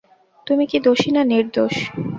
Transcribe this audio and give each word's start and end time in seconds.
তুমি 0.47 0.63
কি 0.67 0.77
দোষী 0.85 1.09
না 1.11 1.21
নির্দোষ? 1.31 1.75